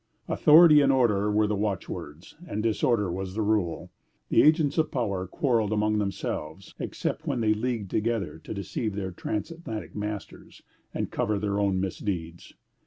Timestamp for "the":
1.45-1.55, 3.35-3.43, 4.29-4.41